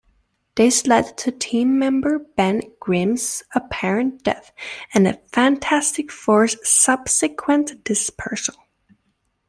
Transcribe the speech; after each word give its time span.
This 0.55 0.87
led 0.87 1.15
to 1.19 1.31
team-member 1.31 2.17
Ben 2.35 2.61
Grimm's 2.79 3.43
apparent 3.53 4.23
death 4.23 4.51
and 4.95 5.05
the 5.05 5.21
Fantastic 5.31 6.11
Four's 6.11 6.55
subsequent 6.67 7.83
dispersal. 7.83 8.55